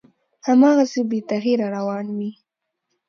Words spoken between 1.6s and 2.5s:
روان وي،